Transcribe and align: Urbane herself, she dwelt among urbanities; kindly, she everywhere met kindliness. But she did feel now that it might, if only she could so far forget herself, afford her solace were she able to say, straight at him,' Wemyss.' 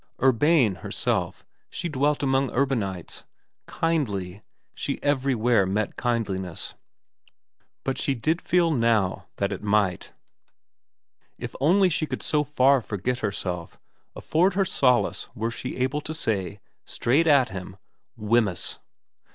Urbane 0.19 0.77
herself, 0.81 1.45
she 1.69 1.87
dwelt 1.87 2.23
among 2.23 2.49
urbanities; 2.57 3.23
kindly, 3.67 4.41
she 4.73 4.97
everywhere 5.03 5.67
met 5.67 5.95
kindliness. 5.95 6.73
But 7.83 7.99
she 7.99 8.15
did 8.15 8.41
feel 8.41 8.71
now 8.71 9.27
that 9.35 9.51
it 9.53 9.61
might, 9.61 10.11
if 11.37 11.53
only 11.59 11.89
she 11.89 12.07
could 12.07 12.23
so 12.23 12.43
far 12.43 12.81
forget 12.81 13.19
herself, 13.19 13.79
afford 14.15 14.55
her 14.55 14.65
solace 14.65 15.29
were 15.35 15.51
she 15.51 15.77
able 15.77 16.01
to 16.01 16.15
say, 16.15 16.61
straight 16.83 17.27
at 17.27 17.49
him,' 17.49 17.77
Wemyss.' 18.17 18.79